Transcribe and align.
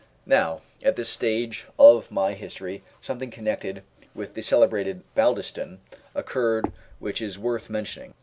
Now, 0.25 0.63
at 0.81 0.95
this 0.95 1.09
stage 1.09 1.67
of 1.77 2.09
my 2.09 2.33
history 2.33 2.81
something 3.01 3.29
connected 3.29 3.83
with 4.15 4.33
the 4.33 4.41
celebrated 4.41 5.03
Baldiston 5.15 5.77
occurred 6.15 6.71
which 6.97 7.21
is 7.21 7.37
worth 7.37 7.69
mentioning. 7.69 8.15